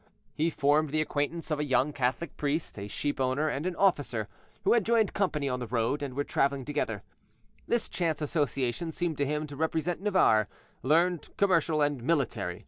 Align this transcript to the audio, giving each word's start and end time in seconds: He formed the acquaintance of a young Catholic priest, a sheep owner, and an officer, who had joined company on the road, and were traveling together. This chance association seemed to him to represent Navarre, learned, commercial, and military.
He 0.33 0.49
formed 0.49 0.89
the 0.89 0.99
acquaintance 0.99 1.51
of 1.51 1.59
a 1.59 1.63
young 1.63 1.93
Catholic 1.93 2.35
priest, 2.35 2.79
a 2.79 2.87
sheep 2.87 3.19
owner, 3.19 3.47
and 3.49 3.67
an 3.67 3.75
officer, 3.75 4.27
who 4.63 4.73
had 4.73 4.83
joined 4.83 5.13
company 5.13 5.47
on 5.47 5.59
the 5.59 5.67
road, 5.67 6.01
and 6.01 6.15
were 6.15 6.23
traveling 6.23 6.65
together. 6.65 7.03
This 7.67 7.87
chance 7.87 8.19
association 8.19 8.91
seemed 8.91 9.19
to 9.19 9.27
him 9.27 9.45
to 9.45 9.55
represent 9.55 10.01
Navarre, 10.01 10.47
learned, 10.81 11.29
commercial, 11.37 11.83
and 11.83 12.01
military. 12.01 12.59